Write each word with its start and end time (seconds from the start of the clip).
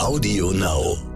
Audio 0.00 0.50
Now. 0.50 1.09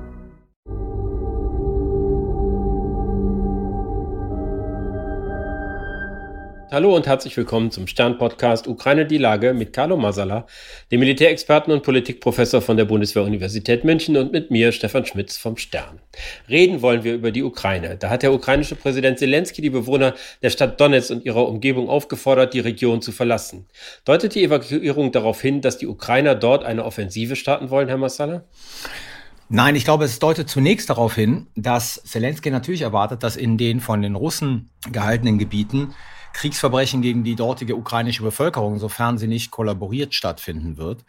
Hallo 6.74 6.96
und 6.96 7.06
herzlich 7.06 7.37
willkommen 7.37 7.71
zum 7.71 7.86
Stern-Podcast 7.86 8.66
Ukraine 8.66 9.06
die 9.06 9.16
Lage 9.16 9.54
mit 9.54 9.72
Carlo 9.72 9.96
Masala, 9.96 10.45
dem 10.90 10.98
Militärexperten 10.98 11.72
und 11.72 11.84
Politikprofessor 11.84 12.61
von 12.62 12.77
der 12.77 12.84
Bundeswehr-Universität 12.84 13.84
München 13.84 14.16
und 14.16 14.32
mit 14.32 14.50
mir, 14.50 14.73
Stefan 14.73 15.06
Schmitz 15.06 15.37
vom 15.37 15.56
Stern. 15.56 16.00
Reden 16.48 16.82
wollen 16.82 17.05
wir 17.05 17.14
über 17.14 17.30
die 17.30 17.45
Ukraine. 17.45 17.96
Da 17.96 18.10
hat 18.10 18.24
der 18.24 18.32
ukrainische 18.32 18.74
Präsident 18.74 19.20
Zelensky 19.20 19.62
die 19.62 19.70
Bewohner 19.70 20.14
der 20.42 20.50
Stadt 20.50 20.80
Donetsk 20.80 21.12
und 21.12 21.24
ihrer 21.24 21.46
Umgebung 21.46 21.88
aufgefordert, 21.88 22.55
die 22.55 22.59
Region 22.59 23.00
zu 23.00 23.12
verlassen. 23.12 23.66
Deutet 24.04 24.34
die 24.34 24.43
Evakuierung 24.43 25.12
darauf 25.12 25.41
hin, 25.41 25.61
dass 25.61 25.79
die 25.79 25.86
Ukrainer 25.86 26.34
dort 26.34 26.64
eine 26.64 26.84
Offensive 26.84 27.36
starten 27.36 27.70
wollen, 27.70 27.86
Herr 27.86 27.98
Masala? 27.98 28.43
Nein, 29.48 29.77
ich 29.77 29.84
glaube, 29.84 30.06
es 30.06 30.19
deutet 30.19 30.48
zunächst 30.48 30.91
darauf 30.91 31.14
hin, 31.14 31.47
dass 31.55 32.02
Zelensky 32.02 32.50
natürlich 32.50 32.83
erwartet, 32.83 33.22
dass 33.22 33.36
in 33.36 33.59
den 33.59 33.78
von 33.78 34.02
den 34.02 34.16
Russen 34.16 34.70
gehaltenen 34.91 35.38
Gebieten 35.38 35.95
Kriegsverbrechen 36.34 37.01
gegen 37.01 37.24
die 37.24 37.37
dortige 37.37 37.77
ukrainische 37.77 38.23
Bevölkerung, 38.23 38.79
sofern 38.79 39.16
sie 39.16 39.29
nicht 39.29 39.51
kollaboriert, 39.51 40.15
stattfinden 40.15 40.77
wird. 40.77 41.05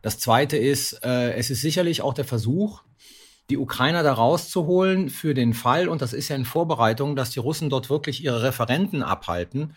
Das 0.00 0.18
Zweite 0.18 0.56
ist, 0.56 1.04
äh, 1.04 1.34
es 1.34 1.50
ist 1.50 1.60
sicherlich 1.60 2.00
auch 2.00 2.14
der 2.14 2.24
Versuch, 2.24 2.82
die 3.50 3.58
Ukrainer 3.58 4.02
da 4.02 4.12
rauszuholen 4.12 5.10
für 5.10 5.34
den 5.34 5.54
Fall, 5.54 5.88
und 5.88 6.00
das 6.00 6.12
ist 6.12 6.28
ja 6.28 6.36
in 6.36 6.44
Vorbereitung, 6.44 7.16
dass 7.16 7.30
die 7.30 7.40
Russen 7.40 7.70
dort 7.70 7.90
wirklich 7.90 8.22
ihre 8.22 8.42
Referenten 8.42 9.02
abhalten, 9.02 9.74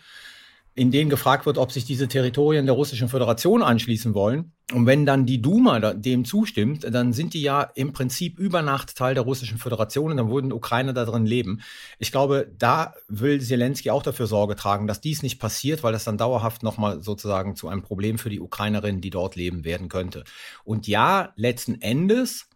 in 0.74 0.90
denen 0.90 1.10
gefragt 1.10 1.44
wird, 1.44 1.58
ob 1.58 1.70
sich 1.70 1.84
diese 1.84 2.08
Territorien 2.08 2.64
der 2.64 2.74
Russischen 2.74 3.08
Föderation 3.08 3.62
anschließen 3.62 4.14
wollen. 4.14 4.52
Und 4.72 4.86
wenn 4.86 5.04
dann 5.04 5.26
die 5.26 5.42
Duma 5.42 5.80
dem 5.92 6.24
zustimmt, 6.24 6.86
dann 6.90 7.12
sind 7.12 7.34
die 7.34 7.42
ja 7.42 7.62
im 7.74 7.92
Prinzip 7.92 8.38
über 8.38 8.62
Nacht 8.62 8.96
Teil 8.96 9.14
der 9.14 9.24
Russischen 9.24 9.58
Föderation 9.58 10.12
und 10.12 10.16
dann 10.16 10.30
würden 10.30 10.50
Ukrainer 10.50 10.94
da 10.94 11.04
drin 11.04 11.26
leben. 11.26 11.60
Ich 11.98 12.10
glaube, 12.10 12.50
da 12.58 12.94
will 13.08 13.38
Zelensky 13.42 13.90
auch 13.90 14.02
dafür 14.02 14.26
Sorge 14.26 14.56
tragen, 14.56 14.86
dass 14.86 15.02
dies 15.02 15.22
nicht 15.22 15.38
passiert, 15.38 15.82
weil 15.82 15.92
das 15.92 16.04
dann 16.04 16.16
dauerhaft 16.16 16.62
nochmal 16.62 17.02
sozusagen 17.02 17.54
zu 17.54 17.68
einem 17.68 17.82
Problem 17.82 18.16
für 18.16 18.30
die 18.30 18.40
Ukrainerinnen, 18.40 19.02
die 19.02 19.10
dort 19.10 19.36
leben, 19.36 19.64
werden 19.64 19.90
könnte. 19.90 20.24
Und 20.64 20.86
ja, 20.86 21.34
letzten 21.36 21.82
Endes 21.82 22.48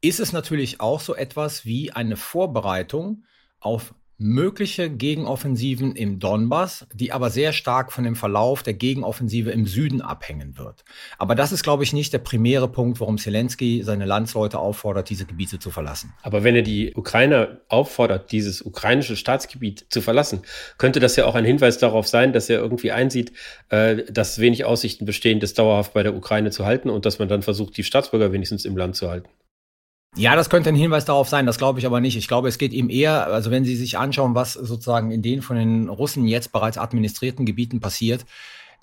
ist 0.00 0.20
es 0.20 0.32
natürlich 0.32 0.80
auch 0.80 1.00
so 1.00 1.16
etwas 1.16 1.64
wie 1.64 1.90
eine 1.90 2.16
Vorbereitung 2.16 3.24
auf 3.58 3.94
mögliche 4.18 4.90
Gegenoffensiven 4.90 5.96
im 5.96 6.20
Donbass, 6.20 6.86
die 6.94 7.12
aber 7.12 7.30
sehr 7.30 7.52
stark 7.52 7.92
von 7.92 8.04
dem 8.04 8.14
Verlauf 8.14 8.62
der 8.62 8.74
Gegenoffensive 8.74 9.50
im 9.50 9.66
Süden 9.66 10.00
abhängen 10.00 10.56
wird. 10.56 10.84
Aber 11.18 11.34
das 11.34 11.52
ist, 11.52 11.64
glaube 11.64 11.82
ich, 11.82 11.92
nicht 11.92 12.12
der 12.12 12.18
primäre 12.18 12.68
Punkt, 12.68 13.00
warum 13.00 13.18
Zelensky 13.18 13.82
seine 13.82 14.04
Landsleute 14.04 14.58
auffordert, 14.58 15.10
diese 15.10 15.26
Gebiete 15.26 15.58
zu 15.58 15.70
verlassen. 15.70 16.12
Aber 16.22 16.44
wenn 16.44 16.54
er 16.54 16.62
die 16.62 16.94
Ukrainer 16.94 17.58
auffordert, 17.68 18.30
dieses 18.30 18.62
ukrainische 18.62 19.16
Staatsgebiet 19.16 19.86
zu 19.88 20.00
verlassen, 20.00 20.42
könnte 20.78 21.00
das 21.00 21.16
ja 21.16 21.26
auch 21.26 21.34
ein 21.34 21.44
Hinweis 21.44 21.78
darauf 21.78 22.06
sein, 22.06 22.32
dass 22.32 22.48
er 22.48 22.60
irgendwie 22.60 22.92
einsieht, 22.92 23.32
äh, 23.70 24.04
dass 24.10 24.38
wenig 24.38 24.64
Aussichten 24.64 25.06
bestehen, 25.06 25.40
das 25.40 25.54
dauerhaft 25.54 25.92
bei 25.92 26.02
der 26.02 26.14
Ukraine 26.14 26.50
zu 26.50 26.64
halten 26.64 26.88
und 26.88 27.04
dass 27.04 27.18
man 27.18 27.28
dann 27.28 27.42
versucht, 27.42 27.76
die 27.76 27.84
Staatsbürger 27.84 28.32
wenigstens 28.32 28.64
im 28.64 28.76
Land 28.76 28.96
zu 28.96 29.10
halten. 29.10 29.28
Ja, 30.16 30.36
das 30.36 30.48
könnte 30.48 30.68
ein 30.68 30.76
Hinweis 30.76 31.04
darauf 31.04 31.28
sein, 31.28 31.44
das 31.44 31.58
glaube 31.58 31.80
ich 31.80 31.86
aber 31.86 32.00
nicht. 32.00 32.16
Ich 32.16 32.28
glaube, 32.28 32.48
es 32.48 32.58
geht 32.58 32.72
ihm 32.72 32.88
eher, 32.88 33.26
also 33.26 33.50
wenn 33.50 33.64
Sie 33.64 33.74
sich 33.74 33.98
anschauen, 33.98 34.36
was 34.36 34.52
sozusagen 34.52 35.10
in 35.10 35.22
den 35.22 35.42
von 35.42 35.56
den 35.56 35.88
Russen 35.88 36.28
jetzt 36.28 36.52
bereits 36.52 36.78
administrierten 36.78 37.44
Gebieten 37.44 37.80
passiert, 37.80 38.24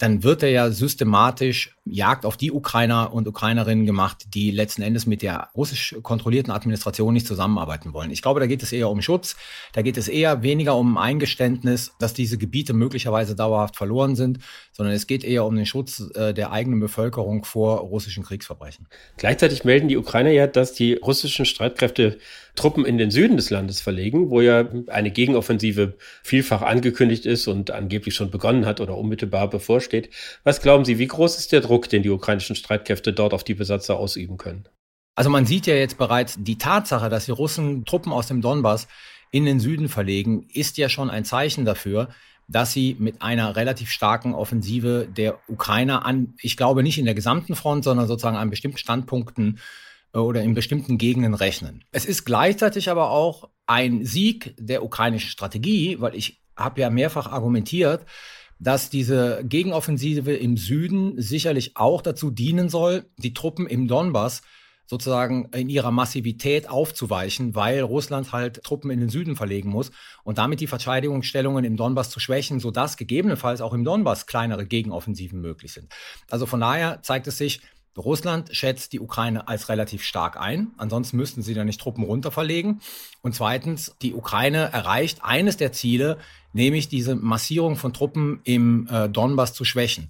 dann 0.02 0.24
wird 0.24 0.42
er 0.42 0.50
ja 0.50 0.72
systematisch 0.72 1.78
Jagd 1.86 2.26
auf 2.26 2.36
die 2.38 2.52
Ukrainer 2.52 3.14
und 3.14 3.28
Ukrainerinnen 3.28 3.86
gemacht, 3.86 4.34
die 4.34 4.50
letzten 4.50 4.82
Endes 4.82 5.06
mit 5.06 5.22
der 5.22 5.50
russisch 5.56 5.96
kontrollierten 6.02 6.52
Administration 6.52 7.14
nicht 7.14 7.28
zusammenarbeiten 7.28 7.94
wollen. 7.94 8.10
Ich 8.10 8.22
glaube, 8.22 8.40
da 8.40 8.48
geht 8.48 8.64
es 8.64 8.72
eher 8.72 8.90
um 8.90 9.02
Schutz, 9.02 9.36
da 9.74 9.84
geht 9.84 9.98
es 9.98 10.08
eher 10.08 10.42
weniger 10.42 10.76
um 10.76 10.98
Eingeständnis, 10.98 11.94
dass 12.00 12.14
diese 12.14 12.40
Gebiete 12.40 12.73
möglicherweise 12.73 13.36
dauerhaft 13.36 13.76
verloren 13.76 14.16
sind, 14.16 14.40
sondern 14.72 14.95
es 14.95 15.06
geht 15.06 15.23
eher 15.23 15.45
um 15.45 15.56
den 15.56 15.67
Schutz 15.67 16.04
äh, 16.16 16.34
der 16.34 16.52
eigenen 16.52 16.80
Bevölkerung 16.80 17.45
vor 17.45 17.80
russischen 17.80 18.23
Kriegsverbrechen. 18.23 18.88
Gleichzeitig 19.17 19.66
melden 19.66 19.88
die 19.88 19.98
Ukrainer 19.98 20.32
ja, 20.32 20.48
dass 20.48 20.73
die 20.73 20.94
russischen 20.94 21.45
Streitkräfte 21.45 22.17
Truppen 22.56 22.86
in 22.86 22.98
den 22.98 23.12
Süden 23.12 23.38
des 23.38 23.50
Landes 23.50 23.82
verlegen, 23.82 24.30
wo 24.30 24.42
ja 24.42 24.67
eine 24.88 25.12
Gegenoffensive 25.12 25.95
vielfach 26.23 26.62
angekündigt 26.62 27.26
ist 27.26 27.48
und 27.48 27.72
angeblich 27.72 28.16
schon 28.16 28.32
begonnen 28.32 28.66
hat 28.66 28.82
oder 28.82 28.98
unmittelbar 28.98 29.50
bevorsteht. 29.50 30.10
Was 30.44 30.61
glauben 30.61 30.86
Sie, 30.86 31.00
wie 31.00 31.08
groß 31.08 31.38
ist 31.38 31.52
der 31.52 31.61
Druck, 31.61 31.90
den 31.90 32.04
die 32.04 32.10
ukrainischen 32.10 32.56
Streitkräfte 32.56 33.14
dort 33.14 33.34
auf 33.34 33.44
die 33.44 33.54
Besatzer 33.54 33.98
ausüben 33.98 34.38
können? 34.38 34.67
Also 35.16 35.30
man 35.30 35.45
sieht 35.45 35.67
ja 35.67 35.76
jetzt 35.76 35.98
bereits 35.98 36.38
die 36.40 36.58
Tatsache, 36.58 37.10
dass 37.10 37.26
die 37.26 37.32
Russen 37.32 37.86
Truppen 37.86 38.11
aus 38.11 38.28
dem 38.28 38.42
Donbass 38.42 38.88
in 39.32 39.45
den 39.45 39.60
Süden 39.60 39.90
verlegen, 39.90 40.48
ist 40.54 40.78
ja 40.78 40.90
schon 40.90 41.10
ein 41.10 41.26
Zeichen 41.26 41.66
dafür, 41.66 42.10
dass 42.48 42.73
sie 42.73 42.98
mit 43.00 43.22
einer 43.22 43.56
relativ 43.56 43.90
starken 43.92 44.34
Offensive 44.34 45.08
der 45.10 45.40
Ukrainer 45.48 46.06
an, 46.06 46.34
ich 46.42 46.58
glaube 46.58 46.84
nicht 46.84 46.98
in 46.98 47.06
der 47.06 47.14
gesamten 47.14 47.56
Front, 47.56 47.86
sondern 47.86 48.08
sozusagen 48.08 48.36
an 48.36 48.50
bestimmten 48.50 48.78
Standpunkten 48.78 49.60
oder 50.14 50.42
in 50.42 50.54
bestimmten 50.54 50.98
Gegenden 50.98 51.33
rechnen. 51.33 51.83
Es 51.92 52.05
ist 52.05 52.26
gleichzeitig 52.26 52.89
aber 52.89 53.11
auch 53.11 53.49
ein 53.66 54.05
Sieg 54.05 54.55
der 54.58 54.83
ukrainischen 54.83 55.30
Strategie, 55.30 55.98
weil 55.99 56.16
ich 56.16 56.42
habe 56.55 56.82
ja 56.82 56.89
mehrfach 56.89 57.32
argumentiert, 57.32 58.05
dass 58.60 58.89
diese 58.89 59.44
Gegenoffensive 59.44 60.33
im 60.33 60.55
Süden 60.58 61.20
sicherlich 61.20 61.77
auch 61.77 62.02
dazu 62.02 62.30
dienen 62.30 62.70
soll, 62.70 63.05
die 63.17 63.33
Truppen 63.33 63.66
im 63.66 63.88
Donbass 63.88 64.44
sozusagen 64.86 65.45
in 65.54 65.70
ihrer 65.70 65.89
Massivität 65.89 66.70
aufzuweichen, 66.70 67.55
weil 67.55 67.80
Russland 67.80 68.33
halt 68.33 68.61
Truppen 68.64 68.92
in 68.92 68.99
den 68.99 69.08
Süden 69.08 69.38
verlegen 69.38 69.70
muss 69.70 69.89
und 70.26 70.38
damit 70.38 70.60
die 70.60 70.67
Verteidigungsstellungen 70.67 71.64
im 71.64 71.78
Donbass 71.78 72.10
zu 72.10 72.20
schwächen, 72.20 72.60
sodass 72.60 72.98
gegebenenfalls 72.98 73.61
auch 73.61 73.73
im 73.73 73.86
Donbass 73.86 74.28
kleinere 74.28 74.67
Gegenoffensiven 74.67 75.39
möglich 75.39 75.72
sind. 75.72 75.92
Also 76.30 76.45
von 76.45 76.60
daher 76.60 77.02
zeigt 77.04 77.26
es 77.28 77.38
sich, 77.38 77.61
Russland 77.98 78.56
schätzt 78.56 78.94
die 78.94 79.00
Ukraine 79.00 79.48
als 79.48 79.70
relativ 79.70 80.04
stark 80.04 80.40
ein. 80.40 80.72
Ansonsten 80.78 81.18
müssten 81.18 81.42
sie 81.42 81.54
da 81.54 81.64
nicht 81.66 81.82
Truppen 81.82 82.04
runterverlegen. 82.04 82.82
Und 83.22 83.36
zweitens, 83.36 83.96
die 84.02 84.14
Ukraine 84.14 84.72
erreicht 84.72 85.20
eines 85.24 85.58
der 85.58 85.72
Ziele, 85.72 86.18
nämlich 86.54 86.88
diese 86.88 87.16
Massierung 87.16 87.76
von 87.76 87.94
Truppen 87.94 88.40
im 88.44 88.88
äh, 88.90 89.10
Donbass 89.10 89.54
zu 89.54 89.66
schwächen. 89.66 90.10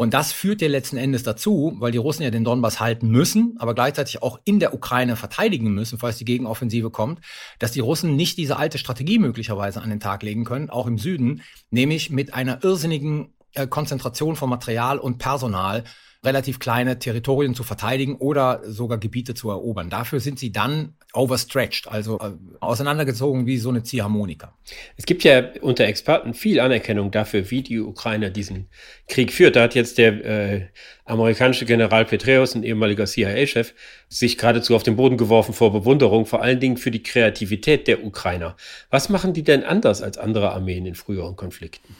Und 0.00 0.14
das 0.14 0.32
führt 0.32 0.62
ja 0.62 0.68
letzten 0.68 0.96
Endes 0.96 1.24
dazu, 1.24 1.76
weil 1.78 1.92
die 1.92 1.98
Russen 1.98 2.22
ja 2.22 2.30
den 2.30 2.42
Donbass 2.42 2.80
halten 2.80 3.10
müssen, 3.10 3.56
aber 3.58 3.74
gleichzeitig 3.74 4.22
auch 4.22 4.40
in 4.44 4.58
der 4.58 4.72
Ukraine 4.72 5.14
verteidigen 5.14 5.74
müssen, 5.74 5.98
falls 5.98 6.16
die 6.16 6.24
Gegenoffensive 6.24 6.90
kommt, 6.90 7.20
dass 7.58 7.72
die 7.72 7.80
Russen 7.80 8.16
nicht 8.16 8.38
diese 8.38 8.56
alte 8.56 8.78
Strategie 8.78 9.18
möglicherweise 9.18 9.82
an 9.82 9.90
den 9.90 10.00
Tag 10.00 10.22
legen 10.22 10.46
können, 10.46 10.70
auch 10.70 10.86
im 10.86 10.96
Süden, 10.96 11.42
nämlich 11.70 12.08
mit 12.08 12.32
einer 12.32 12.64
irrsinnigen 12.64 13.34
äh, 13.52 13.66
Konzentration 13.66 14.36
von 14.36 14.48
Material 14.48 14.98
und 14.98 15.18
Personal 15.18 15.84
relativ 16.24 16.58
kleine 16.58 16.98
Territorien 16.98 17.54
zu 17.54 17.62
verteidigen 17.62 18.16
oder 18.16 18.60
sogar 18.64 18.98
Gebiete 18.98 19.34
zu 19.34 19.48
erobern. 19.48 19.88
Dafür 19.88 20.20
sind 20.20 20.38
sie 20.38 20.52
dann 20.52 20.94
overstretched, 21.14 21.88
also 21.88 22.18
äh, 22.18 22.32
auseinandergezogen 22.60 23.46
wie 23.46 23.56
so 23.56 23.70
eine 23.70 23.82
Ziehharmonika. 23.82 24.54
Es 24.96 25.06
gibt 25.06 25.24
ja 25.24 25.42
unter 25.62 25.84
Experten 25.84 26.34
viel 26.34 26.60
Anerkennung 26.60 27.10
dafür, 27.10 27.50
wie 27.50 27.62
die 27.62 27.80
Ukraine 27.80 28.30
diesen 28.30 28.68
Krieg 29.08 29.32
führt. 29.32 29.56
Da 29.56 29.62
hat 29.62 29.74
jetzt 29.74 29.96
der 29.96 30.24
äh, 30.24 30.66
amerikanische 31.06 31.64
General 31.64 32.04
Petraeus, 32.04 32.54
ein 32.54 32.64
ehemaliger 32.64 33.06
CIA-Chef, 33.06 33.72
sich 34.10 34.36
geradezu 34.36 34.76
auf 34.76 34.82
den 34.82 34.96
Boden 34.96 35.16
geworfen 35.16 35.54
vor 35.54 35.72
Bewunderung, 35.72 36.26
vor 36.26 36.42
allen 36.42 36.60
Dingen 36.60 36.76
für 36.76 36.90
die 36.90 37.02
Kreativität 37.02 37.88
der 37.88 38.04
Ukrainer. 38.04 38.56
Was 38.90 39.08
machen 39.08 39.32
die 39.32 39.42
denn 39.42 39.64
anders 39.64 40.02
als 40.02 40.18
andere 40.18 40.52
Armeen 40.52 40.84
in 40.84 40.94
früheren 40.94 41.34
Konflikten? 41.34 41.96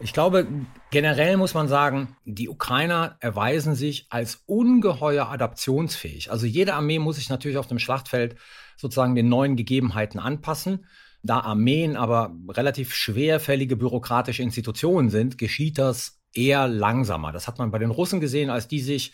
Ich 0.00 0.12
glaube, 0.12 0.46
generell 0.90 1.36
muss 1.36 1.54
man 1.54 1.68
sagen, 1.68 2.16
die 2.24 2.48
Ukrainer 2.48 3.16
erweisen 3.20 3.74
sich 3.74 4.06
als 4.10 4.42
ungeheuer 4.46 5.28
adaptionsfähig. 5.28 6.30
Also 6.30 6.46
jede 6.46 6.74
Armee 6.74 6.98
muss 6.98 7.16
sich 7.16 7.30
natürlich 7.30 7.58
auf 7.58 7.68
dem 7.68 7.78
Schlachtfeld 7.78 8.36
sozusagen 8.76 9.14
den 9.14 9.28
neuen 9.28 9.56
Gegebenheiten 9.56 10.18
anpassen. 10.18 10.86
Da 11.22 11.40
Armeen 11.40 11.96
aber 11.96 12.34
relativ 12.48 12.92
schwerfällige 12.92 13.76
bürokratische 13.76 14.42
Institutionen 14.42 15.10
sind, 15.10 15.38
geschieht 15.38 15.78
das 15.78 16.20
eher 16.34 16.68
langsamer. 16.68 17.32
Das 17.32 17.46
hat 17.46 17.58
man 17.58 17.70
bei 17.70 17.78
den 17.78 17.90
Russen 17.90 18.20
gesehen, 18.20 18.50
als 18.50 18.68
die 18.68 18.80
sich 18.80 19.12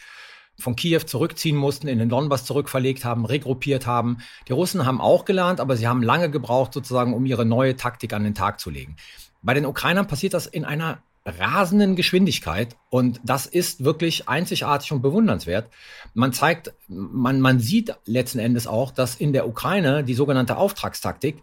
von 0.59 0.77
Kiew 0.77 1.01
zurückziehen 1.01 1.57
mussten, 1.57 1.89
in 1.89 1.99
den 1.99 2.09
Donbass 2.09 2.45
zurückverlegt 2.45 3.05
haben, 3.05 3.25
regruppiert 3.25 3.87
haben. 3.87 4.19
Die 4.49 4.53
Russen 4.53 4.85
haben 4.85 5.01
auch 5.01 5.25
gelernt, 5.25 5.61
aber 5.61 5.77
sie 5.77 5.87
haben 5.87 6.03
lange 6.03 6.31
gebraucht, 6.31 6.75
sozusagen, 6.75 7.15
um 7.15 7.25
ihre 7.27 7.47
neue 7.47 7.77
Taktik 7.77 8.13
an 8.13 8.25
den 8.25 8.35
Tag 8.35 8.61
zu 8.61 8.71
legen. 8.71 8.97
Bei 9.43 9.55
den 9.55 9.67
Ukrainern 9.67 10.07
passiert 10.07 10.35
das 10.35 10.47
in 10.47 10.65
einer 10.65 11.03
rasenden 11.25 11.97
Geschwindigkeit 11.97 12.77
und 12.89 13.21
das 13.25 13.47
ist 13.47 13.85
wirklich 13.85 14.29
einzigartig 14.29 14.91
und 14.93 15.03
bewundernswert. 15.03 15.69
Man 16.15 16.33
zeigt, 16.33 16.73
man, 16.89 17.41
man 17.41 17.61
sieht 17.61 17.95
letzten 18.07 18.39
Endes 18.39 18.67
auch, 18.67 18.91
dass 18.91 19.17
in 19.17 19.33
der 19.33 19.47
Ukraine 19.47 20.03
die 20.03 20.15
sogenannte 20.15 20.57
Auftragstaktik 20.57 21.43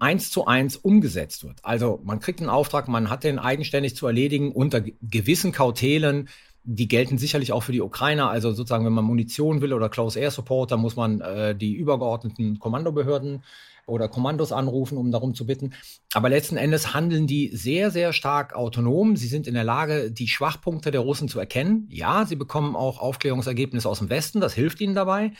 eins 0.00 0.30
zu 0.30 0.46
eins 0.46 0.76
umgesetzt 0.76 1.44
wird. 1.44 1.58
Also 1.62 2.00
man 2.04 2.20
kriegt 2.20 2.40
einen 2.40 2.50
Auftrag, 2.50 2.88
man 2.88 3.10
hat 3.10 3.24
den 3.24 3.38
eigenständig 3.38 3.96
zu 3.96 4.06
erledigen 4.06 4.52
unter 4.52 4.80
gewissen 5.02 5.52
Kautelen, 5.52 6.28
die 6.64 6.88
gelten 6.88 7.18
sicherlich 7.18 7.52
auch 7.52 7.62
für 7.62 7.72
die 7.72 7.80
Ukrainer. 7.80 8.30
Also 8.30 8.52
sozusagen, 8.52 8.84
wenn 8.84 8.92
man 8.92 9.04
Munition 9.04 9.60
will 9.60 9.72
oder 9.72 9.88
Close 9.88 10.18
Air 10.18 10.30
Support, 10.30 10.70
dann 10.70 10.80
muss 10.80 10.96
man 10.96 11.20
äh, 11.20 11.54
die 11.54 11.74
übergeordneten 11.74 12.58
Kommandobehörden 12.58 13.42
oder 13.88 14.08
Kommandos 14.08 14.52
anrufen, 14.52 14.98
um 14.98 15.10
darum 15.10 15.34
zu 15.34 15.46
bitten. 15.46 15.74
Aber 16.14 16.28
letzten 16.28 16.56
Endes 16.56 16.94
handeln 16.94 17.26
die 17.26 17.50
sehr, 17.54 17.90
sehr 17.90 18.12
stark 18.12 18.54
autonom. 18.54 19.16
Sie 19.16 19.28
sind 19.28 19.46
in 19.46 19.54
der 19.54 19.64
Lage, 19.64 20.10
die 20.10 20.28
Schwachpunkte 20.28 20.90
der 20.90 21.00
Russen 21.00 21.28
zu 21.28 21.38
erkennen. 21.38 21.88
Ja, 21.90 22.26
sie 22.26 22.36
bekommen 22.36 22.76
auch 22.76 22.98
Aufklärungsergebnisse 22.98 23.88
aus 23.88 23.98
dem 23.98 24.10
Westen. 24.10 24.40
Das 24.40 24.54
hilft 24.54 24.80
ihnen 24.80 24.94
dabei. 24.94 25.32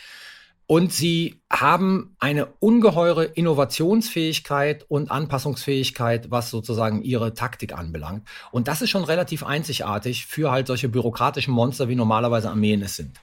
Und 0.71 0.93
sie 0.93 1.41
haben 1.51 2.15
eine 2.19 2.45
ungeheure 2.61 3.25
Innovationsfähigkeit 3.25 4.85
und 4.87 5.11
Anpassungsfähigkeit, 5.11 6.31
was 6.31 6.51
sozusagen 6.51 7.01
ihre 7.01 7.33
Taktik 7.33 7.73
anbelangt. 7.73 8.29
Und 8.53 8.69
das 8.69 8.83
ist 8.83 8.91
schon 8.91 9.05
relativ 9.05 9.45
einzigartig 9.45 10.27
für 10.27 10.51
halt 10.51 10.67
solche 10.67 10.91
bürokratischen 10.91 11.55
Monster, 11.55 11.89
wie 11.89 11.95
normalerweise 11.95 12.51
Armeen 12.51 12.83
es 12.83 12.97
sind. 12.97 13.19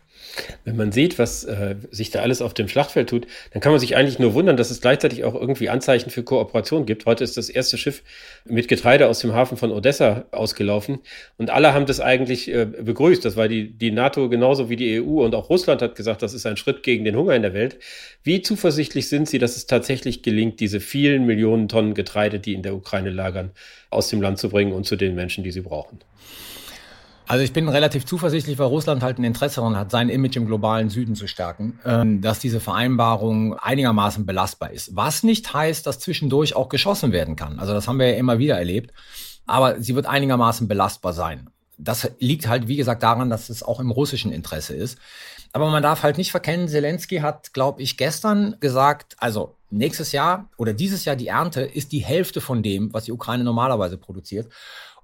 Wenn 0.64 0.76
man 0.76 0.92
sieht, 0.92 1.18
was 1.18 1.44
äh, 1.44 1.76
sich 1.92 2.12
da 2.12 2.22
alles 2.22 2.42
auf 2.42 2.54
dem 2.54 2.68
Schlachtfeld 2.68 3.10
tut, 3.10 3.28
dann 3.52 3.62
kann 3.62 3.72
man 3.72 3.80
sich 3.80 3.96
eigentlich 3.96 4.20
nur 4.20 4.34
wundern, 4.34 4.58
dass 4.58 4.72
es 4.72 4.82
gleichzeitig 4.82 5.24
auch 5.24 5.34
irgendwie 5.34 5.70
Anzeichen 5.70 6.10
für 6.10 6.24
Kooperation 6.24 6.86
gibt. 6.86 7.06
Heute 7.06 7.24
ist 7.24 7.38
das 7.38 7.50
erste 7.50 7.78
Schiff 7.78 8.04
mit 8.46 8.68
Getreide 8.68 9.08
aus 9.08 9.20
dem 9.20 9.34
Hafen 9.34 9.58
von 9.58 9.72
Odessa 9.72 10.26
ausgelaufen 10.32 11.00
und 11.38 11.50
alle 11.50 11.74
haben 11.74 11.86
das 11.86 12.00
eigentlich 12.00 12.54
äh, 12.54 12.66
begrüßt. 12.66 13.24
Das 13.24 13.38
war 13.38 13.48
die, 13.48 13.72
die 13.72 13.92
NATO 13.92 14.30
genauso 14.30 14.70
wie 14.70 14.76
die 14.76 15.02
EU 15.02 15.24
und 15.24 15.36
auch 15.36 15.50
Russland 15.50 15.82
hat 15.82 15.96
gesagt, 15.96 16.22
das 16.22 16.34
ist 16.34 16.46
ein 16.46 16.58
Schritt 16.58 16.84
gegen 16.84 17.06
den 17.06 17.16
Hunger 17.16 17.36
in 17.36 17.42
der 17.42 17.54
Welt. 17.54 17.80
Wie 18.24 18.42
zuversichtlich 18.42 19.08
sind 19.08 19.30
Sie, 19.30 19.40
dass 19.40 19.56
es 19.56 19.68
tatsächlich 19.68 20.24
gelingt, 20.24 20.60
diese 20.60 20.80
vielen 20.80 21.26
Millionen 21.26 21.68
Tonnen 21.68 21.94
Getreide, 21.94 22.40
die 22.40 22.54
in 22.54 22.64
der 22.64 22.76
Ukraine 22.76 23.10
lagern, 23.10 23.52
aus 23.90 24.10
dem 24.10 24.22
Land 24.22 24.40
zu 24.40 24.50
bringen 24.50 24.74
und 24.74 24.86
zu 24.86 24.96
den 24.96 25.16
Menschen, 25.16 25.44
die 25.44 25.52
sie 25.52 25.62
brauchen? 25.62 26.00
Also 27.28 27.44
ich 27.44 27.54
bin 27.54 27.68
relativ 27.70 28.06
zuversichtlich, 28.06 28.60
weil 28.60 28.68
Russland 28.68 29.02
halt 29.02 29.18
ein 29.18 29.24
Interesse 29.24 29.56
daran 29.56 29.76
hat, 29.76 29.90
sein 29.90 30.10
Image 30.10 30.36
im 30.36 30.46
globalen 30.46 30.90
Süden 30.90 31.16
zu 31.16 31.28
stärken, 31.28 31.80
ähm, 31.84 32.22
dass 32.22 32.40
diese 32.40 32.60
Vereinbarung 32.60 33.56
einigermaßen 33.56 34.26
belastbar 34.26 34.72
ist. 34.72 34.96
Was 34.96 35.24
nicht 35.24 35.54
heißt, 35.54 35.88
dass 35.88 36.00
zwischendurch 36.00 36.56
auch 36.56 36.70
geschossen 36.70 37.12
werden 37.12 37.36
kann. 37.36 37.60
Also 37.60 37.74
das 37.74 37.88
haben 37.88 38.00
wir 38.00 38.10
ja 38.10 38.18
immer 38.18 38.38
wieder 38.38 38.58
erlebt. 38.58 38.94
Aber 39.48 39.80
sie 39.80 39.96
wird 39.96 40.06
einigermaßen 40.06 40.68
belastbar 40.68 41.14
sein. 41.14 41.50
Das 41.78 42.10
liegt 42.20 42.48
halt, 42.48 42.68
wie 42.68 42.78
gesagt, 42.78 43.04
daran, 43.04 43.30
dass 43.30 43.50
es 43.50 43.62
auch 43.62 43.80
im 43.80 43.92
russischen 43.92 44.32
Interesse 44.32 44.76
ist. 44.76 44.98
Aber 45.52 45.70
man 45.70 45.84
darf 45.84 46.04
halt 46.04 46.18
nicht 46.18 46.32
verkennen, 46.32 46.68
Zelensky 46.68 47.18
hat, 47.18 47.54
glaube 47.54 47.82
ich, 47.82 47.98
gestern 47.98 48.58
gesagt, 48.60 49.16
also 49.20 49.56
nächstes 49.70 50.12
Jahr 50.12 50.50
oder 50.58 50.74
dieses 50.74 51.06
Jahr 51.06 51.16
die 51.16 51.28
Ernte 51.28 51.62
ist 51.62 51.92
die 51.92 52.04
Hälfte 52.04 52.42
von 52.42 52.64
dem, 52.64 52.94
was 52.94 53.06
die 53.06 53.12
Ukraine 53.12 53.44
normalerweise 53.44 53.98
produziert. 53.98 54.52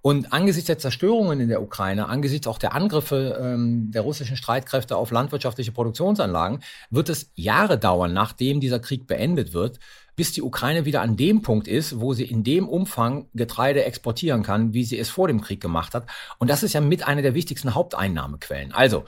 Und 0.01 0.33
angesichts 0.33 0.67
der 0.67 0.79
Zerstörungen 0.79 1.39
in 1.39 1.49
der 1.49 1.61
Ukraine, 1.61 2.09
angesichts 2.09 2.47
auch 2.47 2.57
der 2.57 2.73
Angriffe 2.73 3.39
ähm, 3.39 3.91
der 3.91 4.01
russischen 4.01 4.35
Streitkräfte 4.35 4.95
auf 4.95 5.11
landwirtschaftliche 5.11 5.71
Produktionsanlagen, 5.71 6.63
wird 6.89 7.09
es 7.09 7.31
Jahre 7.35 7.77
dauern, 7.77 8.13
nachdem 8.13 8.59
dieser 8.59 8.79
Krieg 8.79 9.05
beendet 9.05 9.53
wird, 9.53 9.79
bis 10.15 10.33
die 10.33 10.41
Ukraine 10.41 10.85
wieder 10.85 11.01
an 11.01 11.17
dem 11.17 11.41
Punkt 11.41 11.67
ist, 11.67 11.99
wo 11.99 12.13
sie 12.13 12.25
in 12.25 12.43
dem 12.43 12.67
Umfang 12.67 13.27
Getreide 13.33 13.85
exportieren 13.85 14.43
kann, 14.43 14.73
wie 14.73 14.83
sie 14.83 14.99
es 14.99 15.09
vor 15.09 15.27
dem 15.27 15.41
Krieg 15.41 15.61
gemacht 15.61 15.93
hat. 15.93 16.07
Und 16.37 16.49
das 16.49 16.63
ist 16.63 16.73
ja 16.73 16.81
mit 16.81 17.07
einer 17.07 17.21
der 17.21 17.33
wichtigsten 17.33 17.75
Haupteinnahmequellen. 17.75 18.71
Also, 18.71 19.05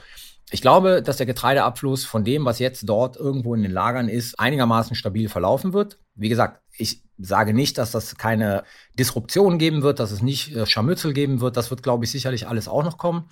ich 0.50 0.60
glaube, 0.60 1.02
dass 1.02 1.16
der 1.16 1.26
Getreideabfluss 1.26 2.04
von 2.04 2.24
dem, 2.24 2.44
was 2.44 2.58
jetzt 2.58 2.88
dort 2.88 3.16
irgendwo 3.16 3.54
in 3.54 3.62
den 3.62 3.72
Lagern 3.72 4.08
ist, 4.08 4.38
einigermaßen 4.38 4.94
stabil 4.94 5.28
verlaufen 5.28 5.72
wird. 5.72 5.98
Wie 6.14 6.28
gesagt, 6.28 6.60
ich 6.76 7.03
sage 7.18 7.54
nicht, 7.54 7.78
dass 7.78 7.92
das 7.92 8.16
keine 8.16 8.64
Disruption 8.98 9.58
geben 9.58 9.82
wird, 9.82 10.00
dass 10.00 10.10
es 10.10 10.22
nicht 10.22 10.54
äh, 10.54 10.66
Scharmützel 10.66 11.12
geben 11.12 11.40
wird. 11.40 11.56
Das 11.56 11.70
wird, 11.70 11.82
glaube 11.82 12.04
ich, 12.04 12.10
sicherlich 12.10 12.48
alles 12.48 12.68
auch 12.68 12.82
noch 12.82 12.98
kommen. 12.98 13.28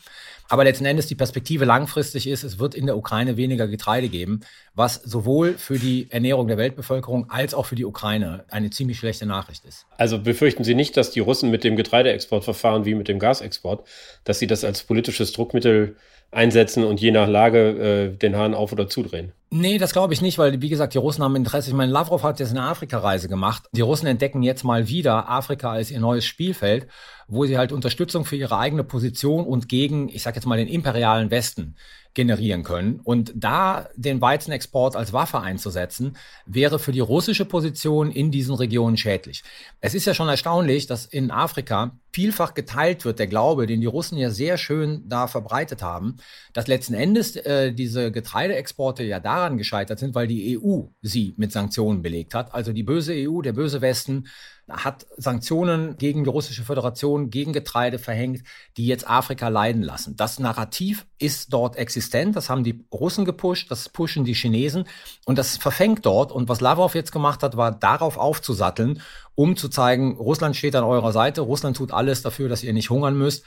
Aber 0.49 0.65
letzten 0.65 0.85
Endes 0.85 1.07
die 1.07 1.15
Perspektive 1.15 1.65
langfristig 1.65 2.27
ist, 2.27 2.45
es 2.45 2.59
wird 2.59 2.75
in 2.75 2.87
der 2.87 2.97
Ukraine 2.97 3.37
weniger 3.37 3.67
Getreide 3.67 4.09
geben, 4.09 4.41
was 4.75 4.97
sowohl 4.97 5.55
für 5.57 5.79
die 5.79 6.09
Ernährung 6.11 6.47
der 6.47 6.59
Weltbevölkerung 6.59 7.31
als 7.31 7.55
auch 7.55 7.67
für 7.67 7.75
die 7.75 7.85
Ukraine 7.85 8.45
eine 8.51 8.71
ziemlich 8.71 8.99
schlechte 8.99 9.27
Nachricht 9.27 9.65
ist. 9.65 9.87
Also 9.97 10.19
befürchten 10.19 10.65
Sie 10.65 10.75
nicht, 10.75 10.97
dass 10.97 11.11
die 11.11 11.21
Russen 11.21 11.51
mit 11.51 11.65
dem 11.65 11.77
Getreideexport 11.77 12.45
verfahren 12.45 12.85
wie 12.85 12.95
mit 12.95 13.09
dem 13.09 13.19
Gasexport, 13.19 13.87
dass 14.25 14.39
sie 14.39 14.47
das 14.47 14.65
als 14.65 14.83
politisches 14.83 15.33
Druckmittel 15.33 15.97
einsetzen 16.33 16.83
und 16.85 17.01
je 17.01 17.11
nach 17.11 17.29
Lage 17.29 18.13
äh, 18.13 18.17
den 18.17 18.37
Hahn 18.37 18.55
auf 18.55 18.73
oder 18.73 18.89
zudrehen. 18.89 19.33
Nee, 19.51 19.77
das 19.77 19.93
glaube 19.93 20.15
ich 20.15 20.23
nicht, 20.23 20.39
weil 20.39 20.63
wie 20.63 20.71
gesagt, 20.71 20.95
die 20.95 20.99
Russen 20.99 21.23
haben 21.23 21.37
Interesse. 21.37 21.69
Ich 21.69 21.77
meine, 21.77 21.93
Lavrov 21.93 22.23
hat 22.23 22.41
jetzt 22.41 22.53
eine 22.53 22.63
Afrika-Reise 22.63 23.29
gemacht. 23.29 23.65
Die 23.73 23.83
Russen 23.83 24.07
entdecken 24.07 24.43
jetzt 24.43 24.65
mal 24.65 24.89
wieder 24.89 25.29
Afrika 25.29 25.71
als 25.73 25.91
ihr 25.91 26.01
neues 26.01 26.25
Spielfeld, 26.25 26.87
wo 27.29 27.45
sie 27.45 27.59
halt 27.59 27.71
Unterstützung 27.71 28.25
für 28.25 28.37
ihre 28.37 28.57
eigene 28.59 28.83
Position 28.83 29.45
und 29.45 29.69
gegen, 29.69 30.09
ich 30.09 30.23
sag 30.23 30.35
jetzt 30.35 30.47
mal, 30.47 30.57
den 30.57 30.69
imperialen 30.69 31.31
Westen 31.31 31.77
generieren 32.15 32.63
können. 32.63 33.01
Und 33.05 33.33
da 33.35 33.89
den 33.95 34.23
Weizenexport 34.23 34.97
als 34.97 35.13
Waffe 35.13 35.41
einzusetzen, 35.41 36.17
wäre 36.47 36.79
für 36.79 36.93
die 36.93 37.01
russische 37.01 37.45
Position 37.45 38.11
in 38.11 38.31
diesen 38.31 38.55
Regionen 38.55 38.97
schädlich. 38.97 39.43
Es 39.83 39.95
ist 39.95 40.07
ja 40.07 40.15
schon 40.15 40.29
erstaunlich, 40.29 40.87
dass 40.87 41.05
in 41.05 41.31
Afrika 41.31 41.99
vielfach 42.13 42.55
geteilt 42.55 43.05
wird, 43.05 43.19
der 43.19 43.27
Glaube, 43.27 43.67
den 43.67 43.81
die 43.81 43.87
Russen 43.87 44.19
ja 44.19 44.31
sehr 44.31 44.59
schön 44.59 45.03
da 45.09 45.27
verbreitet 45.27 45.83
haben, 45.83 46.19
dass 46.53 46.67
letzten 46.67 46.95
Endes 46.95 47.37
äh, 47.37 47.73
diese 47.73 48.13
Getreideexporte 48.13 49.03
ja 49.03 49.19
daran 49.19 49.57
gescheitert 49.57 49.99
sind, 49.99 50.15
weil 50.15 50.27
die 50.27 50.59
EU 50.59 50.83
sie 51.01 51.35
mit 51.39 51.53
Sanktionen 51.53 52.03
belegt 52.03 52.35
hat. 52.35 52.55
Also 52.55 52.73
die 52.73 52.83
böse 52.83 53.15
EU, 53.17 53.41
der 53.41 53.55
böse 53.55 53.81
Westen 53.81 54.29
hat 54.71 55.07
Sanktionen 55.17 55.97
gegen 55.97 56.25
die 56.25 56.31
russische 56.31 56.63
Föderation, 56.63 57.31
gegen 57.31 57.53
Getreide 57.53 57.99
verhängt, 57.99 58.43
die 58.77 58.87
jetzt 58.87 59.09
Afrika 59.09 59.49
leiden 59.49 59.83
lassen. 59.83 60.17
Das 60.17 60.39
Narrativ 60.39 61.07
ist 61.19 61.53
dort 61.53 61.77
existent, 61.77 62.37
das 62.37 62.49
haben 62.49 62.65
die 62.65 62.85
Russen 62.93 63.25
gepusht, 63.25 63.71
das 63.71 63.89
pushen 63.89 64.25
die 64.25 64.35
Chinesen 64.35 64.85
und 65.25 65.37
das 65.37 65.57
verfängt 65.57 66.07
dort. 66.07 66.31
Und 66.33 66.49
was 66.49 66.61
Lavrov 66.61 66.95
jetzt 66.95 67.13
gemacht 67.13 67.43
hat, 67.43 67.57
war 67.57 67.73
darauf 67.73 68.17
aufzusatteln, 68.17 69.03
um 69.35 69.57
zu 69.57 69.69
zeigen, 69.69 70.17
Russland 70.17 70.57
steht 70.57 70.77
an 70.77 70.85
eurer 70.85 71.13
Seite, 71.13 71.41
Russland 71.41 71.77
tut 71.77 71.93
alles 71.93 72.23
dafür, 72.23 72.49
dass 72.49 72.63
ihr 72.63 72.73
nicht 72.73 72.91
hungern 72.91 73.17
müsst. 73.17 73.45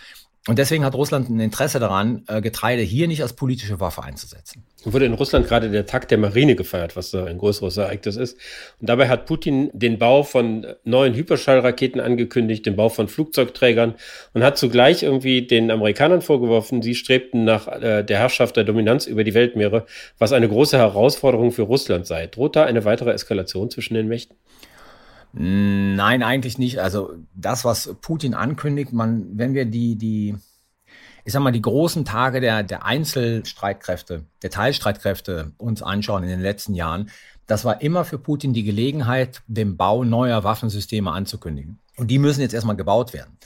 Und 0.48 0.60
deswegen 0.60 0.86
hat 0.86 0.94
Russland 0.94 1.28
ein 1.28 1.40
Interesse 1.40 1.80
daran, 1.80 2.24
äh, 2.28 2.40
Getreide 2.40 2.84
hier 2.84 3.08
nicht 3.08 3.24
als 3.24 3.34
politische 3.34 3.80
Waffe 3.80 4.04
einzusetzen. 4.04 4.64
Wurde 4.84 5.06
in 5.06 5.14
Russland 5.14 5.48
gerade 5.48 5.72
der 5.72 5.88
Tag 5.88 6.08
der 6.10 6.20
Marine 6.20 6.56
gefeiert, 6.56 6.96
was 6.96 7.16
ein 7.16 7.40
größeres 7.40 7.78
Ereignis 7.78 8.16
ist. 8.16 8.38
Und 8.80 8.88
dabei 8.88 9.10
hat 9.10 9.26
Putin 9.26 9.72
den 9.74 9.98
Bau 9.98 10.22
von 10.22 10.68
neuen 10.84 11.16
Hyperschallraketen 11.16 12.00
angekündigt, 12.00 12.68
den 12.68 12.76
Bau 12.76 12.90
von 12.90 13.08
Flugzeugträgern 13.08 13.96
und 14.36 14.44
hat 14.44 14.60
zugleich 14.60 15.02
irgendwie 15.02 15.48
den 15.48 15.72
Amerikanern 15.72 16.22
vorgeworfen, 16.22 16.84
sie 16.84 16.94
strebten 16.94 17.44
nach 17.44 17.68
äh, 17.68 18.04
der 18.04 18.20
Herrschaft 18.20 18.56
der 18.56 18.66
Dominanz 18.66 19.08
über 19.08 19.24
die 19.24 19.34
Weltmeere, 19.34 19.88
was 20.20 20.32
eine 20.32 20.48
große 20.48 20.78
Herausforderung 20.78 21.52
für 21.52 21.64
Russland 21.64 22.06
sei. 22.06 22.28
Droht 22.28 22.56
da 22.56 22.66
eine 22.66 22.86
weitere 22.86 23.14
Eskalation 23.14 23.72
zwischen 23.72 23.96
den 23.96 24.08
Mächten? 24.08 24.38
Nein, 25.38 26.24
eigentlich 26.24 26.58
nicht. 26.58 26.80
Also 26.80 27.16
das, 27.34 27.66
was 27.66 27.94
Putin 28.02 28.34
ankündigt, 28.34 28.94
man, 28.94 29.38
wenn 29.38 29.54
wir 29.54 29.66
die, 29.66 29.98
die, 29.98 30.38
ich 31.26 31.34
sag 31.34 31.42
mal, 31.42 31.52
die 31.52 31.62
großen 31.62 32.06
Tage 32.06 32.40
der, 32.40 32.64
der 32.64 32.86
Einzelstreitkräfte, 32.86 34.24
der 34.42 34.50
Teilstreitkräfte 34.50 35.52
uns 35.58 35.82
anschauen 35.82 36.24
in 36.24 36.30
den 36.30 36.42
letzten 36.42 36.74
Jahren, 36.74 37.10
das 37.48 37.66
war 37.66 37.82
immer 37.82 38.06
für 38.06 38.18
Putin 38.18 38.54
die 38.54 38.64
Gelegenheit, 38.64 39.42
den 39.48 39.76
Bau 39.76 40.06
neuer 40.06 40.46
Waffensysteme 40.46 41.12
anzukündigen. 41.12 41.80
Und 41.98 42.10
die 42.12 42.18
müssen 42.18 42.42
jetzt 42.42 42.54
erstmal 42.54 42.78
gebaut 42.78 43.12
werden. 43.12 43.38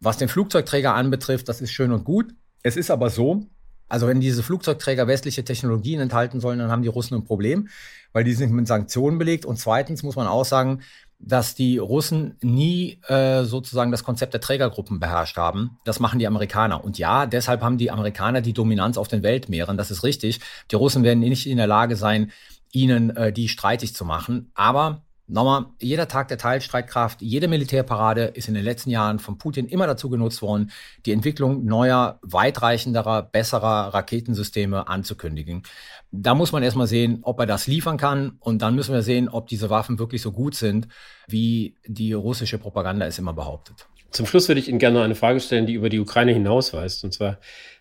Was 0.00 0.16
den 0.16 0.28
Flugzeugträger 0.28 0.94
anbetrifft, 0.94 1.48
das 1.48 1.60
ist 1.60 1.70
schön 1.70 1.92
und 1.92 2.04
gut. 2.04 2.34
Es 2.62 2.76
ist 2.76 2.90
aber 2.90 3.10
so, 3.10 3.46
also 3.88 4.08
wenn 4.08 4.20
diese 4.20 4.42
Flugzeugträger 4.42 5.06
westliche 5.06 5.44
Technologien 5.44 6.00
enthalten 6.00 6.40
sollen, 6.40 6.58
dann 6.58 6.70
haben 6.70 6.82
die 6.82 6.88
Russen 6.88 7.14
ein 7.14 7.24
Problem, 7.24 7.68
weil 8.12 8.24
die 8.24 8.32
sind 8.32 8.52
mit 8.52 8.66
Sanktionen 8.66 9.18
belegt. 9.18 9.44
Und 9.44 9.58
zweitens 9.58 10.02
muss 10.02 10.16
man 10.16 10.26
auch 10.26 10.44
sagen, 10.44 10.80
dass 11.18 11.54
die 11.54 11.78
Russen 11.78 12.36
nie 12.42 13.00
äh, 13.08 13.44
sozusagen 13.44 13.90
das 13.90 14.04
Konzept 14.04 14.34
der 14.34 14.40
Trägergruppen 14.40 15.00
beherrscht 15.00 15.36
haben. 15.36 15.78
Das 15.84 15.98
machen 15.98 16.18
die 16.18 16.26
Amerikaner. 16.26 16.84
Und 16.84 16.98
ja, 16.98 17.26
deshalb 17.26 17.62
haben 17.62 17.78
die 17.78 17.90
Amerikaner 17.90 18.40
die 18.40 18.52
Dominanz 18.52 18.98
auf 18.98 19.08
den 19.08 19.22
Weltmeeren. 19.22 19.76
Das 19.76 19.90
ist 19.90 20.04
richtig. 20.04 20.40
Die 20.70 20.76
Russen 20.76 21.04
werden 21.04 21.20
nicht 21.20 21.46
in 21.46 21.56
der 21.56 21.66
Lage 21.66 21.96
sein, 21.96 22.32
ihnen 22.72 23.16
äh, 23.16 23.32
die 23.32 23.48
streitig 23.48 23.94
zu 23.94 24.04
machen. 24.04 24.50
Aber 24.54 25.05
Nochmal, 25.28 25.66
jeder 25.80 26.06
Tag 26.06 26.28
der 26.28 26.38
Teilstreitkraft, 26.38 27.20
jede 27.20 27.48
Militärparade 27.48 28.26
ist 28.26 28.46
in 28.46 28.54
den 28.54 28.62
letzten 28.62 28.90
Jahren 28.90 29.18
von 29.18 29.38
Putin 29.38 29.66
immer 29.66 29.88
dazu 29.88 30.08
genutzt 30.08 30.40
worden, 30.40 30.70
die 31.04 31.10
Entwicklung 31.10 31.64
neuer, 31.64 32.20
weitreichenderer, 32.22 33.22
besserer 33.22 33.92
Raketensysteme 33.92 34.86
anzukündigen. 34.86 35.64
Da 36.12 36.36
muss 36.36 36.52
man 36.52 36.62
erstmal 36.62 36.86
sehen, 36.86 37.18
ob 37.22 37.40
er 37.40 37.46
das 37.46 37.66
liefern 37.66 37.96
kann 37.96 38.36
und 38.38 38.62
dann 38.62 38.76
müssen 38.76 38.94
wir 38.94 39.02
sehen, 39.02 39.28
ob 39.28 39.48
diese 39.48 39.68
Waffen 39.68 39.98
wirklich 39.98 40.22
so 40.22 40.30
gut 40.30 40.54
sind, 40.54 40.86
wie 41.26 41.74
die 41.84 42.12
russische 42.12 42.58
Propaganda 42.58 43.04
es 43.06 43.18
immer 43.18 43.32
behauptet. 43.32 43.88
Zum 44.10 44.26
Schluss 44.26 44.48
würde 44.48 44.60
ich 44.60 44.68
Ihnen 44.68 44.78
gerne 44.78 44.98
noch 44.98 45.04
eine 45.04 45.16
Frage 45.16 45.40
stellen, 45.40 45.66
die 45.66 45.74
über 45.74 45.88
die 45.88 45.98
Ukraine 45.98 46.32
hinausweist. 46.32 47.04
Und 47.04 47.12
zwar 47.12 47.38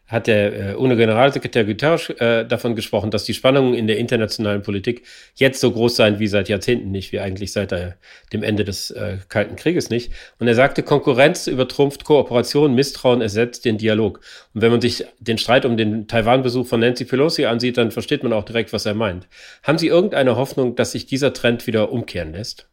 hat 0.07 0.27
der 0.27 0.71
äh, 0.71 0.75
UNO-Generalsekretär 0.75 1.65
Guterres 1.65 2.09
äh, 2.09 2.45
davon 2.45 2.75
gesprochen, 2.75 3.11
dass 3.11 3.23
die 3.23 3.33
Spannungen 3.33 3.73
in 3.73 3.87
der 3.87 3.97
internationalen 3.97 4.61
Politik 4.61 5.03
jetzt 5.35 5.59
so 5.59 5.71
groß 5.71 5.95
seien 5.95 6.19
wie 6.19 6.27
seit 6.27 6.47
Jahrzehnten 6.47 6.91
nicht, 6.91 7.11
wie 7.11 7.19
eigentlich 7.19 7.51
seit 7.51 7.71
der, 7.71 7.97
dem 8.31 8.43
Ende 8.43 8.63
des 8.63 8.91
äh, 8.91 9.17
Kalten 9.29 9.55
Krieges 9.55 9.89
nicht. 9.89 10.11
Und 10.39 10.47
er 10.47 10.55
sagte, 10.55 10.83
Konkurrenz 10.83 11.47
übertrumpft 11.47 12.03
Kooperation, 12.03 12.75
Misstrauen 12.75 13.21
ersetzt 13.21 13.65
den 13.65 13.77
Dialog. 13.77 14.19
Und 14.53 14.61
wenn 14.61 14.71
man 14.71 14.81
sich 14.81 15.05
den 15.19 15.37
Streit 15.37 15.65
um 15.65 15.75
den 15.75 16.07
Taiwan-Besuch 16.07 16.67
von 16.67 16.79
Nancy 16.79 17.05
Pelosi 17.05 17.45
ansieht, 17.45 17.77
dann 17.77 17.91
versteht 17.91 18.23
man 18.23 18.33
auch 18.33 18.45
direkt, 18.45 18.73
was 18.73 18.85
er 18.85 18.93
meint. 18.93 19.27
Haben 19.63 19.79
Sie 19.79 19.87
irgendeine 19.87 20.35
Hoffnung, 20.35 20.75
dass 20.75 20.91
sich 20.91 21.07
dieser 21.07 21.33
Trend 21.33 21.65
wieder 21.65 21.91
umkehren 21.91 22.33
lässt? 22.33 22.67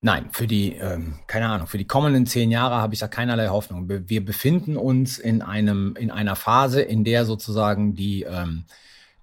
Nein, 0.00 0.28
für 0.30 0.46
die, 0.46 0.74
ähm, 0.74 1.18
keine 1.26 1.48
Ahnung, 1.48 1.66
für 1.66 1.78
die 1.78 1.86
kommenden 1.86 2.24
zehn 2.24 2.52
Jahre 2.52 2.76
habe 2.76 2.94
ich 2.94 3.00
da 3.00 3.08
keinerlei 3.08 3.48
Hoffnung. 3.48 3.88
Wir 3.88 4.24
befinden 4.24 4.76
uns 4.76 5.18
in 5.18 5.42
einem, 5.42 5.96
in 5.98 6.12
einer 6.12 6.36
Phase, 6.36 6.82
in 6.82 7.02
der 7.02 7.24
sozusagen 7.24 7.96
die, 7.96 8.22
ähm, 8.22 8.64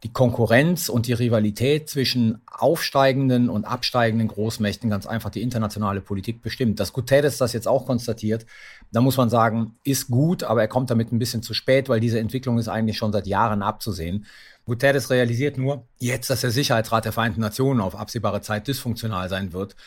die 0.03 0.11
Konkurrenz 0.11 0.89
und 0.89 1.07
die 1.07 1.13
Rivalität 1.13 1.89
zwischen 1.89 2.41
aufsteigenden 2.45 3.49
und 3.49 3.63
absteigenden 3.63 4.27
Großmächten 4.27 4.89
ganz 4.89 5.07
einfach 5.07 5.29
die 5.29 5.41
internationale 5.41 6.01
Politik 6.01 6.41
bestimmt. 6.41 6.81
Dass 6.81 6.91
Guterres 6.91 7.37
das 7.37 7.53
jetzt 7.53 7.69
auch 7.69 7.85
konstatiert, 7.85 8.45
da 8.91 8.99
muss 8.99 9.15
man 9.15 9.29
sagen, 9.29 9.77
ist 9.85 10.09
gut, 10.09 10.43
aber 10.43 10.59
er 10.59 10.67
kommt 10.67 10.89
damit 10.89 11.13
ein 11.13 11.19
bisschen 11.19 11.41
zu 11.41 11.53
spät, 11.53 11.87
weil 11.87 12.01
diese 12.01 12.19
Entwicklung 12.19 12.59
ist 12.59 12.67
eigentlich 12.67 12.97
schon 12.97 13.13
seit 13.13 13.27
Jahren 13.27 13.61
abzusehen. 13.61 14.25
Guterres 14.65 15.09
realisiert 15.09 15.57
nur 15.57 15.87
jetzt, 15.99 16.29
dass 16.29 16.41
der 16.41 16.51
Sicherheitsrat 16.51 17.05
der 17.05 17.13
Vereinten 17.13 17.39
Nationen 17.39 17.79
auf 17.79 17.95
absehbare 17.95 18.41
Zeit 18.41 18.67
dysfunktional 18.67 19.29
sein 19.29 19.53
wird 19.53 19.77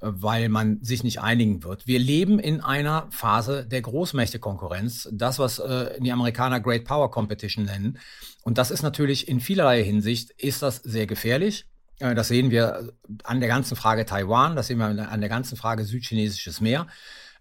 weil 0.00 0.48
man 0.48 0.82
sich 0.82 1.02
nicht 1.02 1.20
einigen 1.20 1.64
wird. 1.64 1.86
Wir 1.86 1.98
leben 1.98 2.38
in 2.38 2.60
einer 2.60 3.08
Phase 3.10 3.66
der 3.66 3.82
Großmächtekonkurrenz, 3.82 5.08
das, 5.12 5.38
was 5.38 5.58
äh, 5.58 6.00
die 6.00 6.12
Amerikaner 6.12 6.60
Great 6.60 6.84
Power 6.84 7.10
Competition 7.10 7.64
nennen. 7.64 7.98
Und 8.42 8.58
das 8.58 8.70
ist 8.70 8.82
natürlich 8.82 9.28
in 9.28 9.40
vielerlei 9.40 9.82
Hinsicht, 9.82 10.30
ist 10.30 10.62
das 10.62 10.76
sehr 10.76 11.06
gefährlich. 11.06 11.66
Äh, 11.98 12.14
das 12.14 12.28
sehen 12.28 12.50
wir 12.50 12.92
an 13.24 13.40
der 13.40 13.48
ganzen 13.48 13.76
Frage 13.76 14.06
Taiwan, 14.06 14.56
das 14.56 14.68
sehen 14.68 14.78
wir 14.78 14.86
an 14.86 15.20
der 15.20 15.28
ganzen 15.28 15.56
Frage 15.56 15.84
südchinesisches 15.84 16.60
Meer. 16.60 16.86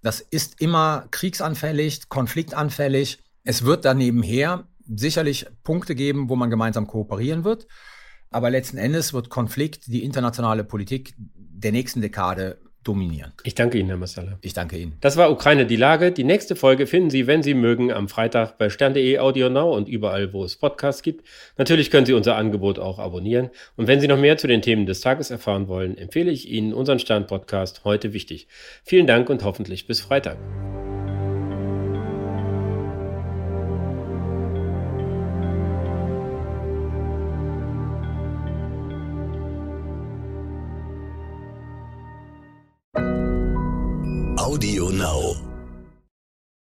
Das 0.01 0.21
ist 0.21 0.61
immer 0.61 1.07
kriegsanfällig, 1.11 2.09
konfliktanfällig. 2.09 3.19
Es 3.43 3.63
wird 3.63 3.85
dann 3.85 3.97
nebenher 3.97 4.67
sicherlich 4.87 5.47
Punkte 5.63 5.95
geben, 5.95 6.29
wo 6.29 6.35
man 6.35 6.49
gemeinsam 6.49 6.87
kooperieren 6.87 7.43
wird. 7.43 7.67
Aber 8.29 8.49
letzten 8.49 8.77
Endes 8.77 9.13
wird 9.13 9.29
Konflikt 9.29 9.87
die 9.87 10.03
internationale 10.03 10.63
Politik 10.63 11.15
der 11.57 11.71
nächsten 11.71 12.01
Dekade 12.01 12.57
dominieren. 12.87 13.33
Ich 13.43 13.53
danke 13.53 13.77
Ihnen, 13.77 13.89
Herr 13.89 13.97
Massala. 13.97 14.37
Ich 14.41 14.53
danke 14.53 14.77
Ihnen. 14.77 14.93
Das 15.01 15.17
war 15.17 15.29
Ukraine 15.29 15.65
die 15.65 15.75
Lage. 15.75 16.11
Die 16.11 16.23
nächste 16.23 16.55
Folge 16.55 16.87
finden 16.87 17.09
Sie, 17.09 17.27
wenn 17.27 17.43
Sie 17.43 17.53
mögen, 17.53 17.91
am 17.91 18.07
Freitag 18.07 18.57
bei 18.57 18.69
stern.de 18.69 19.19
Audio 19.19 19.49
Now 19.49 19.75
und 19.75 19.89
überall, 19.89 20.31
wo 20.31 20.45
es 20.45 20.55
Podcasts 20.55 21.01
gibt. 21.01 21.25
Natürlich 21.57 21.91
können 21.91 22.05
Sie 22.05 22.13
unser 22.13 22.37
Angebot 22.37 22.79
auch 22.79 22.99
abonnieren. 22.99 23.49
Und 23.75 23.87
wenn 23.87 23.99
Sie 23.99 24.07
noch 24.07 24.19
mehr 24.19 24.37
zu 24.37 24.47
den 24.47 24.61
Themen 24.61 24.85
des 24.85 25.01
Tages 25.01 25.31
erfahren 25.31 25.67
wollen, 25.67 25.97
empfehle 25.97 26.31
ich 26.31 26.49
Ihnen 26.49 26.73
unseren 26.73 26.99
Stern-Podcast 26.99 27.83
heute 27.83 28.13
wichtig. 28.13 28.47
Vielen 28.83 29.07
Dank 29.07 29.29
und 29.29 29.43
hoffentlich 29.43 29.85
bis 29.85 29.99
Freitag. 29.99 30.37